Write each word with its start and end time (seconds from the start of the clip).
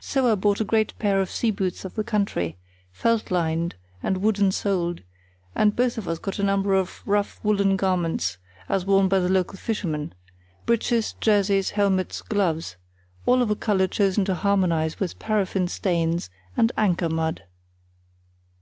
So 0.00 0.32
I 0.32 0.36
bought 0.36 0.62
a 0.62 0.64
great 0.64 0.98
pair 0.98 1.20
of 1.20 1.28
seaboots 1.28 1.84
of 1.84 1.94
the 1.94 2.02
country, 2.02 2.56
felt 2.92 3.30
lined 3.30 3.74
and 4.02 4.22
wooden 4.22 4.52
soled, 4.52 5.02
and 5.54 5.76
both 5.76 5.98
of 5.98 6.08
us 6.08 6.18
got 6.18 6.38
a 6.38 6.42
number 6.42 6.72
of 6.72 7.02
rough 7.04 7.38
woollen 7.42 7.76
garments 7.76 8.38
(as 8.70 8.86
worn 8.86 9.06
by 9.06 9.18
the 9.18 9.28
local 9.28 9.58
fishermen), 9.58 10.14
breeches, 10.64 11.12
jerseys, 11.20 11.72
helmets, 11.72 12.22
gloves; 12.22 12.76
all 13.26 13.42
of 13.42 13.50
a 13.50 13.54
colour 13.54 13.86
chosen 13.86 14.24
to 14.24 14.34
harmonise 14.34 14.98
with 14.98 15.18
paraffin 15.18 15.68
stains 15.68 16.30
and 16.56 16.72
anchor 16.78 17.10
mud. 17.10 17.44